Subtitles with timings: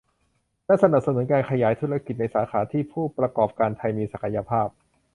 [0.65, 4.67] และสนับสนุนการขยายธุรกิจในสาขาที่ผู้ประกอบการไทยมีศักยภาพ